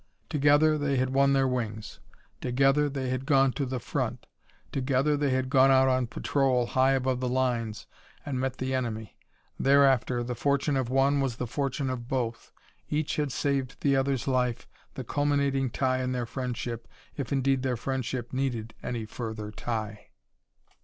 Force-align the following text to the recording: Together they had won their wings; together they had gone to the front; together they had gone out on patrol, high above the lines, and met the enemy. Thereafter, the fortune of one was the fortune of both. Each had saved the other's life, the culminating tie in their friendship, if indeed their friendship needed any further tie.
Together 0.29 0.79
they 0.79 0.97
had 0.97 1.11
won 1.11 1.33
their 1.33 1.47
wings; 1.47 1.99
together 2.41 2.89
they 2.89 3.09
had 3.09 3.23
gone 3.23 3.51
to 3.53 3.67
the 3.67 3.79
front; 3.79 4.25
together 4.71 5.15
they 5.15 5.29
had 5.29 5.47
gone 5.47 5.69
out 5.69 5.87
on 5.87 6.07
patrol, 6.07 6.65
high 6.65 6.93
above 6.93 7.19
the 7.19 7.29
lines, 7.29 7.85
and 8.25 8.39
met 8.39 8.57
the 8.57 8.73
enemy. 8.73 9.15
Thereafter, 9.59 10.23
the 10.23 10.33
fortune 10.33 10.75
of 10.75 10.89
one 10.89 11.19
was 11.21 11.35
the 11.35 11.45
fortune 11.45 11.91
of 11.91 12.07
both. 12.07 12.51
Each 12.89 13.17
had 13.17 13.31
saved 13.31 13.79
the 13.81 13.95
other's 13.95 14.27
life, 14.27 14.67
the 14.95 15.03
culminating 15.03 15.69
tie 15.69 16.01
in 16.01 16.13
their 16.13 16.25
friendship, 16.25 16.87
if 17.15 17.31
indeed 17.31 17.61
their 17.61 17.77
friendship 17.77 18.33
needed 18.33 18.73
any 18.81 19.05
further 19.05 19.51
tie. 19.51 20.07